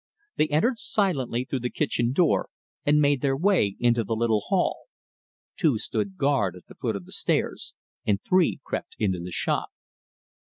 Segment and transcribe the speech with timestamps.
[0.37, 2.45] They entered silently through the kitchen window,
[2.87, 4.85] and made their way into the little hall.
[5.55, 9.69] Two stood guard at the foot of the stairs, and three crept into the shop.